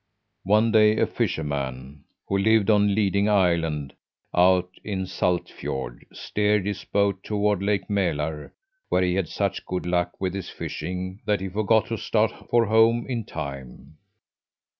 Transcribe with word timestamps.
"One 0.45 0.71
day 0.71 0.97
a 0.97 1.05
fisherman, 1.05 2.05
who 2.27 2.35
lived 2.39 2.71
on 2.71 2.95
Liding 2.95 3.29
Island, 3.29 3.93
out 4.35 4.69
in 4.83 5.05
Salt 5.05 5.47
Fiord, 5.47 6.07
steered 6.11 6.65
his 6.65 6.83
boat 6.83 7.21
toward 7.23 7.61
Lake 7.61 7.87
Mälar, 7.87 8.49
where 8.89 9.03
he 9.03 9.13
had 9.13 9.27
such 9.29 9.63
good 9.67 9.85
luck 9.85 10.19
with 10.19 10.33
his 10.33 10.49
fishing 10.49 11.19
that 11.27 11.39
he 11.39 11.49
forgot 11.49 11.85
to 11.89 11.99
start 11.99 12.33
for 12.49 12.65
home 12.65 13.05
in 13.07 13.25
time. 13.25 13.97